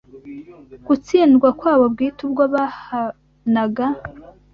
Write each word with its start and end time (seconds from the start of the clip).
gutsindwa 0.87 1.47
kwabo 1.59 1.85
bwite 1.93 2.19
ubwo 2.27 2.43
bahānaga 2.53 3.85